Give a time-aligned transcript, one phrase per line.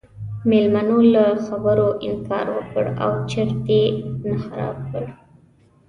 [0.49, 3.83] میلمنو له خبرو انکار وکړ او چرت یې
[4.27, 5.03] نه خراب کړ.